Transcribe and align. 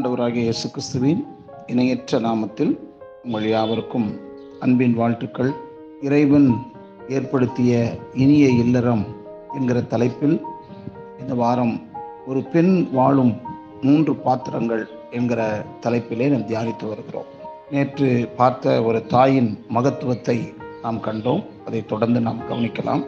ஆண்டவராகிய 0.00 0.42
இயேசு 0.42 0.68
கிறிஸ்துவின் 0.68 1.26
இணையற்ற 1.66 2.18
நாமத்தில் 2.18 2.78
உங்கள் 3.24 3.48
யாவருக்கும் 3.48 4.06
அன்பின் 4.60 4.94
வாழ்த்துக்கள். 4.94 5.50
இறைவன் 6.00 6.46
ஏற்படுத்திய 7.08 7.98
இனிய 8.14 8.46
இல்லறம் 8.48 9.04
என்கிற 9.54 9.82
தலைப்பில் 9.82 10.40
இந்த 11.20 11.34
வாரம் 11.34 11.74
ஒரு 12.26 12.42
பெண் 12.42 12.88
வாழும் 12.92 13.34
மூன்று 13.82 14.14
பாத்திரங்கள் 14.14 14.88
என்கிற 15.10 15.64
தலைப்பிலே 15.82 16.28
நாம் 16.28 16.48
தியானித்து 16.52 16.88
வருகிறோம். 16.88 17.28
நேற்று 17.70 18.28
பார்த்த 18.36 18.82
ஒரு 18.82 19.06
தாயின் 19.06 19.64
மகத்துவத்தை 19.68 20.38
நாம் 20.82 21.04
கண்டோம். 21.04 21.46
அதை 21.66 21.86
தொடர்ந்து 21.86 22.20
நாம் 22.20 22.44
கவனிக்கலாம். 22.50 23.06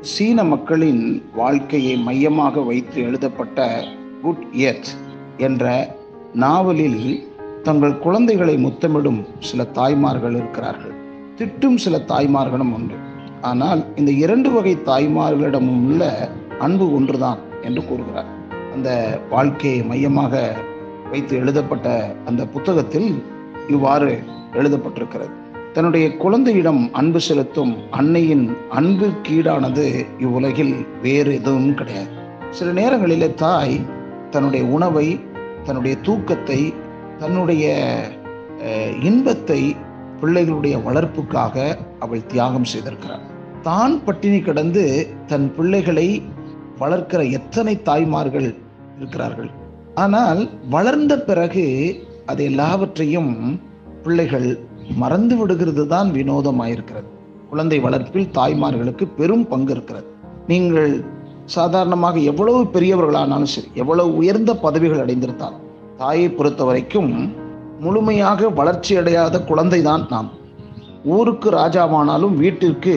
சீன 0.00 0.44
மக்களின் 0.44 1.04
வாழ்க்கையை 1.34 1.96
மையமாக 1.96 2.60
வைத்து 2.60 3.02
எழுதப்பட்ட 3.02 3.84
குட் 4.22 4.46
எர்த் 4.52 4.88
என்ற 5.38 5.94
நாவலில் 6.34 7.28
தங்கள் 7.62 7.98
குழந்தைகளை 7.98 8.54
முத்தமிடும் 8.56 9.24
சில 9.40 9.64
தாய்மார்கள் 9.64 10.34
இருக்கிறார்கள். 10.34 10.90
திட்டும் 11.36 11.76
சில 11.76 12.00
தாய்மார்களும் 12.08 12.72
உண்டு. 12.72 12.94
ஆனால் 13.40 13.84
இந்த 13.96 14.10
இரண்டு 14.10 14.50
வகை 14.50 14.76
தாய்மார்களிடமும் 14.86 15.84
உள்ள 15.84 16.30
அன்பு 16.58 16.94
ஒன்றுதான் 16.94 17.38
என்று 17.62 17.84
கூறுகிறார். 17.84 18.30
அந்த 18.72 19.20
வாழ்க்கையை 19.30 19.82
மையமாக 19.82 20.56
வைத்து 21.10 21.36
எழுதப்பட்ட 21.36 22.14
அந்த 22.26 22.46
புத்தகத்தில் 22.46 23.22
இவ்வாறு 23.68 24.22
எழுதப்பட்டிருக்கிறது. 24.52 25.30
தன்னுடைய 25.72 26.16
குழந்தையிடம் 26.16 26.88
அன்பு 26.92 27.20
செலுத்தும் 27.20 27.76
அன்னையின் 27.90 28.56
அன்பு 28.70 29.10
கீடானது 29.28 30.06
இவ்வுலகில் 30.18 30.86
வேறு 31.02 31.34
எதுவும் 31.34 31.74
கிடையாது. 31.74 32.08
சில 32.50 32.72
நேரங்களிலே 32.72 33.34
தாய் 33.34 33.80
தன்னுடைய 34.30 34.66
உணவை 34.66 35.20
தன்னுடைய 35.68 35.94
தூக்கத்தை 36.06 36.60
தன்னுடைய 37.22 37.64
இன்பத்தை 39.08 39.60
பிள்ளைகளுடைய 40.20 40.76
வளர்ப்புக்காக 40.86 41.56
அவள் 42.04 42.28
தியாகம் 42.32 42.70
செய்திருக்கிறாள். 42.72 43.24
தான் 43.66 43.94
பட்டினி 44.06 44.38
கிடந்து 44.48 44.84
தன் 45.30 45.46
பிள்ளைகளை 45.56 46.08
வளர்க்கிற 46.82 47.20
எத்தனை 47.38 47.74
தாய்மார்கள் 47.88 48.48
இருக்கிறார்கள். 48.98 49.50
ஆனால் 50.04 50.40
வளர்ந்த 50.74 51.14
பிறகு 51.28 51.66
அது 52.32 52.42
எல்லாவற்றையும் 52.50 53.32
பிள்ளைகள் 54.04 54.48
மறந்து 55.02 55.36
விடுகிறது 55.38 55.84
தான் 55.94 56.10
வினோதமாயிருக்கிறது. 56.16 57.08
குழந்தை 57.50 57.78
வளர்ப்பில் 57.86 58.32
தாய்மார்களுக்கு 58.38 59.04
பெரும் 59.18 59.46
பங்கு 59.52 59.72
இருக்கிறது. 59.76 60.08
நீங்கள் 60.50 60.92
சாதாரணமாக 61.48 62.18
எவ்வளவு 62.30 62.60
பெரியவர்களானாலும் 62.74 63.52
சரி 63.54 63.68
எவ்வளவு 63.74 64.16
உயர்ந்த 64.16 64.50
பதவிகள் 64.56 65.02
அடைந்திருந்தாலும் 65.04 65.64
தாயை 65.96 66.28
பொறுத்த 66.30 66.64
வரைக்கும் 66.64 67.10
முழுமையாக 67.80 68.48
வளர்ச்சி 68.48 68.92
அடையாத 68.96 69.44
குழந்தை 69.44 69.82
தான் 69.82 70.04
நாம். 70.10 70.28
ஊருக்கு 71.04 71.50
ராஜாவானாலும் 71.50 72.34
வீட்டிற்கு 72.34 72.94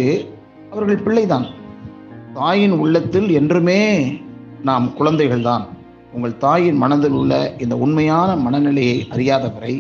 அவர்கள் 0.72 1.03
பிள்ளைதான். 1.03 1.47
தாயின் 2.33 2.72
உள்ளத்தில் 2.72 3.29
என்றுமே 3.29 3.79
நாம் 4.63 4.94
குழந்தைகள் 4.94 5.41
தான் 5.41 5.66
உங்கள் 6.13 6.38
தாயின் 6.38 6.75
மனதில் 6.75 7.11
உள்ள 7.11 7.33
இந்த 7.57 7.75
உண்மையான 7.77 8.35
மனநிலையை 8.35 9.07
அறியாதவரை 9.09 9.73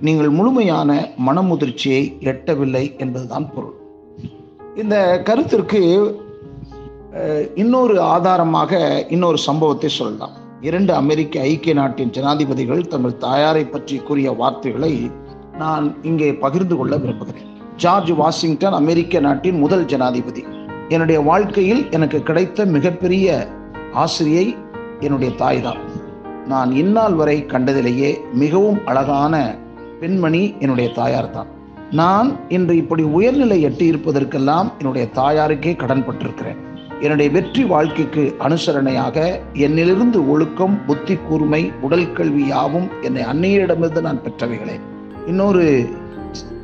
நீங்கள் 0.00 0.30
முழுமையான 0.30 0.90
மனமுதிர்ச்சியை 1.26 2.02
எட்டவில்லை 2.30 2.84
என்பதுதான் 2.96 3.46
பொருள். 3.54 3.76
இந்த 4.76 4.96
கருத்திற்கு 5.24 5.80
இன்னொரு 7.62 7.96
ஆதாரமாக 8.14 8.72
இன்னொரு 9.14 9.38
சம்பவத்தை 9.48 9.90
சொல்லலாம். 9.98 10.34
இரண்டு 10.60 10.92
அமெரிக்க 11.00 11.40
ஐக்கிய 11.50 11.74
நாட்டின் 11.78 12.12
ஜனாதிபதிகள் 12.16 12.88
தங்கள் 12.92 13.20
தாயாரை 13.24 13.64
பற்றி 13.64 13.96
கூறிய 14.06 14.28
வார்த்தைகளை 14.40 14.92
நான் 15.62 15.86
இங்கே 16.10 16.28
பகிர்ந்து 16.44 16.76
கொள்ள 16.76 16.94
விரும்புகிறேன். 16.96 17.48
ஜார்ஜ் 17.76 18.12
வாஷிங்டன் 18.20 18.76
அமெரிக்க 18.80 19.20
நாட்டின் 19.26 19.58
முதல் 19.64 19.86
ஜனாதிபதி. 19.92 20.42
என்னுடைய 20.88 21.18
வாழ்க்கையில் 21.30 21.82
எனக்கு 21.90 22.18
கிடைத்த 22.22 22.66
மிகப்பெரிய 22.76 23.26
ஆசிரியை 24.04 24.46
என்னுடைய 25.00 25.30
தாய் 25.42 25.60
தான் 25.60 25.80
நான் 26.46 26.70
இந்நாள் 26.82 27.14
வரை 27.14 27.38
கண்டதிலேயே 27.52 28.10
மிகவும் 28.42 28.80
அழகான 28.84 29.34
பெண்மணி 30.00 30.42
என்னுடைய 30.58 30.88
தாயார் 30.92 31.30
தான் 31.30 31.50
நான் 32.00 32.28
இன்று 32.48 32.74
இப்படி 32.76 33.02
உயர்நிலை 33.16 33.58
எட்டியிருப்பதற்கெல்லாம் 33.68 34.68
என்னுடைய 34.78 35.04
தாயாருக்கே 35.18 35.72
கடன்பட்டிருக்கிறேன் 35.82 36.60
என்னுடைய 37.00 37.30
வெற்றி 37.30 37.64
வாழ்க்கைக்கு 37.64 38.36
அனுசரணையாக 38.38 39.16
என்னிலிருந்து 39.54 40.28
ஒழுக்கம் 40.28 40.76
புத்தி 40.86 41.14
கூர்மை 41.28 41.72
உடல் 41.80 42.12
கல்வி 42.12 42.46
யாவும் 42.46 42.88
என்னை 43.02 43.22
அன்னையிடமிருந்து 43.22 44.00
நான் 44.00 44.20
பெற்றவைகளே. 44.26 44.76
இன்னொரு 45.26 45.88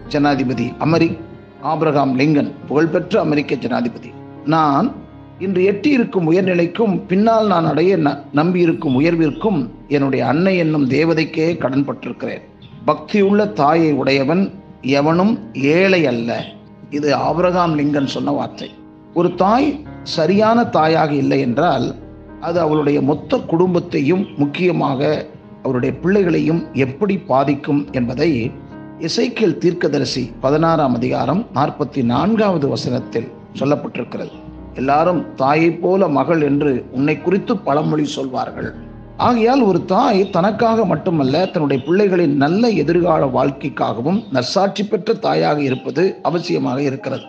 ஜனாதிபதி 0.08 0.72
அமெரி 0.78 1.18
ஆப்ரகாம் 1.62 2.12
லிங்கன் 2.20 2.50
புகழ்பெற்ற 2.68 3.20
அமெரிக்க 3.20 3.54
ஜனாதிபதி. 3.54 4.12
நான் 4.44 4.92
இன்று 5.38 5.64
எட்டி 5.64 5.90
இருக்கும் 5.90 6.32
உயர்நிலைக்கும் 6.32 7.06
பின்னால் 7.06 7.46
நான் 7.46 7.64
அடைய 7.64 7.96
நம்பியிருக்கும் 8.32 9.00
உயர்விற்கும் 9.00 9.68
என்னுடைய 9.88 10.26
அன்னை 10.26 10.56
என்னும் 10.56 10.88
தேவதைக்கே 10.88 11.48
கடன்பட்டிருக்கிறேன் 11.62 12.42
பக்தியுள்ள 12.86 13.52
தாயை 13.52 13.92
உடையவன் 13.92 14.52
எவனும் 14.80 15.52
ஏழை 15.52 16.06
அல்ல. 16.06 16.44
இது 16.90 17.14
ஆபிரகாம் 17.14 17.78
லிங்கன் 17.78 18.14
சொன்ன 18.16 18.30
வார்த்தை. 18.30 18.68
ஒரு 19.14 19.34
தாய் 19.34 19.84
சரியான 20.02 20.64
தாயாக 20.64 21.12
இல்லை 21.12 21.40
என்றால் 21.40 21.94
அது 22.40 22.60
அவளுடைய 22.60 23.00
மொத்த 23.00 23.38
குடும்பத்தையும் 23.38 24.26
முக்கியமாக 24.36 25.26
அவருடைய 25.62 25.96
பிள்ளைகளையும் 25.96 26.66
எப்படி 26.72 27.18
பாதிக்கும் 27.18 27.88
என்பதை 27.92 28.50
இசைக்கியல் 28.98 29.58
தீர்க்கதரிசி 29.58 30.32
பதினாறாம் 30.40 30.94
அதிகாரம் 30.94 31.46
நாற்பத்தி 31.54 32.04
நான்காவது 32.04 32.68
வசனத்தில் 32.68 33.32
சொல்லப்பட்டிருக்கிறது. 33.58 34.30
எல்லாரும் 34.74 35.34
தாயை 35.34 35.70
போல 35.72 36.08
மகள் 36.08 36.40
என்று 36.40 36.84
உன்னை 36.90 37.20
குறித்து 37.20 37.56
பழமொழி 37.56 38.04
சொல்வார்கள். 38.04 38.74
ஆகையால் 39.16 39.62
ஒரு 39.62 39.84
தாய் 39.84 40.30
தனக்காக 40.30 40.84
மட்டுமல்ல 40.84 41.46
தன்னுடைய 41.46 41.84
பிள்ளைகளின் 41.86 42.34
நல்ல 42.34 42.68
எதிர்கால 42.68 43.26
வாழ்க்கைக்காகவும் 43.26 44.22
நற்சாட்சி 44.32 44.84
பெற்ற 44.84 45.14
தாயாக 45.14 45.62
இருப்பது 45.62 46.18
அவசியமாக 46.22 46.78
இருக்கிறது. 46.78 47.22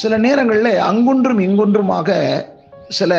சில 0.00 0.16
நேரங்களில் 0.18 0.72
அங்கொன்றும் 0.88 1.40
இங்கொன்றுமாக 1.46 2.10
சில 2.88 3.12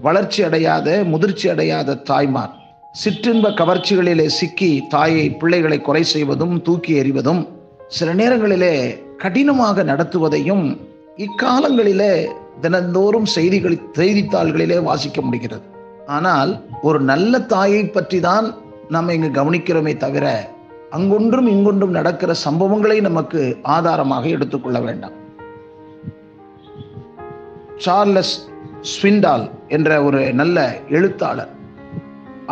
வளர்ச்சி 0.00 0.40
அடையாத 0.42 0.88
முதிர்ச்சி 1.12 1.46
அடையாத 1.48 1.98
தாய்மார் 2.10 2.52
சிற்றின்ப 3.02 3.46
கவர்ச்சிகளிலே 3.60 4.26
சிக்கி 4.38 4.70
தாயை 4.88 5.26
பிள்ளைகளை 5.30 5.78
குறை 5.80 6.02
செய்வதும் 6.04 6.56
தூக்கி 6.62 6.92
எறிவதும் 7.02 7.42
சில 7.88 8.08
நேரங்களிலே 8.12 8.74
கடினமாக 9.18 9.84
நடத்துவதையும் 9.84 10.66
இக்காலங்களிலே 11.16 12.12
தினந்தோறும் 12.60 13.28
செய்திகள் 13.36 13.78
செய்தித்தாள்களிலே 13.98 14.78
வாசிக்க 14.82 15.20
முடிகிறது. 15.20 15.64
ஆனால் 16.06 16.50
ஒரு 16.82 17.00
நல்ல 17.00 17.40
தாயை 17.54 17.82
பற்றி 17.86 18.20
தான் 18.20 18.46
நாம் 18.88 19.08
இங்கு 19.08 19.30
கவனிக்கிறோமே 19.40 19.96
தவிர 19.96 20.26
அங்கொன்றும் 20.90 21.46
இங்கொன்றும் 21.46 21.96
நடக்கிற 21.98 22.32
சம்பவங்களை 22.44 22.98
நமக்கு 23.00 23.42
ஆதாரமாக 23.76 24.24
எடுத்துக்கொள்ள 24.28 24.80
வேண்டாம். 24.80 25.14
சார்லஸ் 27.84 28.34
ஸ்விண்டால் 28.90 29.44
என்ற 29.68 29.90
ஒரு 30.06 30.20
நல்ல 30.40 30.58
எழுத்தாளர். 30.96 31.52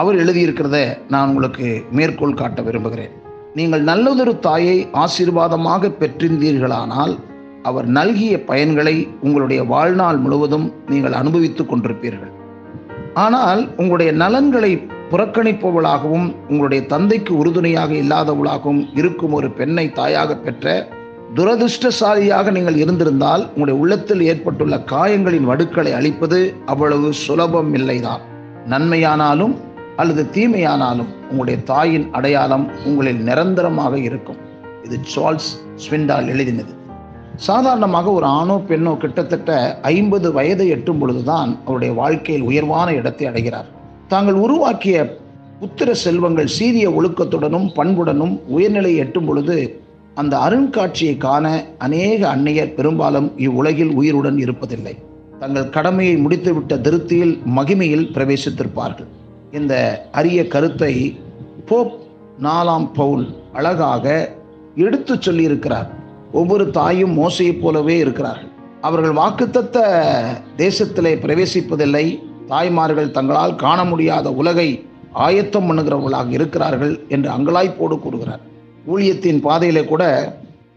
அவர் 0.01 0.17
எழுதியிருக்கிறத 0.23 0.79
நான் 1.09 1.29
உங்களுக்கு 1.29 1.69
மேற்கோள் 1.91 2.41
காட்ட 2.41 2.61
விரும்புகிறேன். 2.63 3.13
நீங்கள் 3.59 3.83
நல்லதொரு 3.91 4.35
தாயை 4.47 4.77
ஆசீர்வாதமாக 5.05 5.91
பெற்றிருந்தீர்களானால் 6.01 7.15
அவர் 7.63 7.89
நல்கிய 7.99 8.37
பயன்களை 8.51 8.97
உங்களுடைய 9.21 9.61
வாழ்நாள் 9.73 10.19
முழுவதும் 10.25 10.67
நீங்கள் 10.89 11.19
அனுபவித்துக் 11.21 11.71
கொண்டிருப்பீர்கள். 11.73 12.33
ஆனால் 13.25 13.63
உங்களுடைய 13.77 14.13
நலன்களை 14.23 14.73
புறக்கணிப்பவளாகவும் 15.11 16.29
உங்களுடைய 16.49 16.83
தந்தைக்கு 16.93 17.33
உறுதுணையாக 17.37 17.93
இல்லாதவளாகவும் 18.05 18.83
இருக்கும் 19.01 19.37
ஒரு 19.39 19.51
பெண்ணை 19.61 19.87
தாயாக 20.01 20.37
பெற்ற 20.37 20.67
துரதிருஷ்டசாலியாக 21.37 22.51
நீங்கள் 22.51 22.77
இருந்திருந்தால் 22.77 23.43
உங்களுடைய 23.49 23.77
உள்ளத்தில் 23.83 24.23
ஏற்பட்டுள்ள 24.31 24.79
காயங்களின் 24.79 25.47
வடுக்களை 25.51 25.93
அழிப்பது 25.93 26.55
அவ்வளவு 26.67 27.13
சுலபம் 27.13 27.75
இல்லைதான். 27.75 28.23
நன்மையானாலும் 28.67 29.55
அல்லது 29.97 30.23
தீமையானாலும் 30.33 31.11
உங்களுடைய 31.31 31.59
தாயின் 31.63 32.07
அடையாளம் 32.13 32.67
உங்களில் 32.85 33.21
நிரந்தரமாக 33.29 33.99
இருக்கும். 33.99 34.39
இது 34.85 34.99
சார்ல்ஸ் 35.15 35.51
ஸ்விண்டால் 35.85 36.29
எழுதினது. 36.35 36.73
சாதாரணமாக 37.37 38.11
ஒரு 38.13 38.27
ஆணோ 38.27 38.57
பெண்ணோ 38.69 38.97
கிட்டத்தட்ட 38.97 39.81
ஐம்பது 39.83 40.33
வயதை 40.33 40.69
எட்டும் 40.69 40.99
பொழுதுதான் 40.99 41.59
அவருடைய 41.65 41.95
வாழ்க்கையில் 41.95 42.43
உயர்வான 42.43 42.89
இடத்தை 42.93 43.27
அடைகிறார். 43.27 43.69
தாங்கள் 44.09 44.35
உருவாக்கிய 44.35 44.97
புத்திர 45.61 45.91
செல்வங்கள் 45.93 46.47
சீரிய 46.47 46.87
ஒழுக்கத்துடனும் 46.91 47.69
பண்புடனும் 47.77 48.35
உயர்நிலை 48.47 48.97
எட்டும் 48.97 49.25
பொழுது 49.25 49.57
அந்த 50.15 50.39
அருங்காட்சியை 50.39 51.17
காண 51.17 51.65
அநேக 51.79 52.37
அன்னையர் 52.37 52.75
பெரும்பாலும் 52.75 53.39
இவ்வுலகில் 53.39 53.93
உயிருடன் 53.95 54.37
இருப்பதில்லை. 54.37 54.95
தங்கள் 55.41 55.69
கடமையை 55.69 56.17
முடித்துவிட்ட 56.17 56.81
திருப்தியில் 56.81 57.35
மகிமையில் 57.57 58.07
பிரவேசித்திருப்பார்கள். 58.15 59.09
இந்த 59.53 59.75
அரிய 60.13 60.47
கருத்தை 60.47 61.21
போப் 61.67 61.95
நாலாம் 62.43 62.93
பவுல் 62.93 63.27
அழகாக 63.53 64.35
எடுத்து 64.77 65.15
சொல்லியிருக்கிறார். 65.15 65.89
ஒவ்வொரு 66.33 66.71
தாயும் 66.71 67.19
மோசையைப் 67.19 67.61
போலவே 67.61 67.99
இருக்கிறார்கள். 67.99 68.51
அவர்கள் 68.81 69.15
வாக்குத்தத்த 69.15 69.79
தேசத்திலே 70.57 71.13
பிரவேசிப்பதில்லை. 71.25 72.07
தாய்மார்கள் 72.47 73.11
தங்களால் 73.11 73.57
காண 73.57 73.85
முடியாத 73.85 74.33
உலகை 74.33 74.85
ஆயத்தம் 75.13 75.67
பண்ணுகிறவர்களாக 75.69 76.31
இருக்கிறார்கள் 76.31 77.01
என்று 77.09 77.31
அங்கலாய்ப்போடு 77.31 77.99
கூறுகிறார். 77.99 78.51
ஊழியத்தின் 78.87 79.41
பாதையில் 79.41 79.87
கூட 79.87 80.05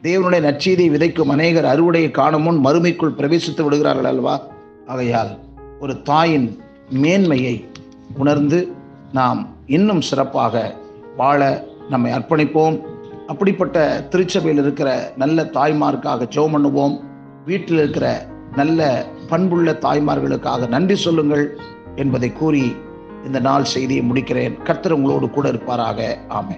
தேவனுடைய 0.01 0.41
நற்செய்தியை 0.47 0.89
விதைக்கும் 0.91 1.29
அநேகர் 1.29 1.67
அறுவடையை 1.71 2.11
காணும் 2.11 2.41
முன் 2.41 2.65
மறுமைக்குள் 2.65 3.15
பிரவேசித்து 3.17 3.63
விடுகிறார்கள் 3.63 4.05
அல்வா 4.05 4.41
ஆகையால் 4.87 5.39
ஒரு 5.79 6.01
தாயின் 6.01 6.63
மேன்மையை 6.89 7.65
உணர்ந்து 8.17 8.71
நாம் 9.13 9.49
இன்னும் 9.67 10.01
சிறப்பாக 10.01 10.75
வாழ 11.17 11.63
நம்மை 11.89 12.11
அர்ப்பணிப்போம். 12.11 12.81
அப்படிப்பட்ட 13.27 14.05
திருச்சபையில் 14.09 14.61
இருக்கிற 14.63 15.13
நல்ல 15.17 15.43
தாய்மார்க்காக 15.53 16.27
ஜெபம் 16.35 16.55
பண்ணுவோம். 16.55 16.99
வீட்டில் 17.45 17.77
இருக்கிற 17.77 18.25
நல்ல 18.55 19.05
பண்புள்ள 19.27 19.71
தாய்மார்களுக்காக 19.71 20.67
நன்றி 20.67 20.95
சொல்லுங்கள் 20.95 21.57
என்பதை 21.95 22.33
கூறி 22.33 22.75
இந்த 23.25 23.39
நாள் 23.39 23.63
செய்தியை 23.63 24.03
முடிக்கிறேன். 24.09 24.61
கர்த்தர் 24.63 24.91
உங்களோடு 24.91 25.29
கூட 25.29 25.47
இருப்பாராக. 25.49 26.17
ஆமை 26.27 26.55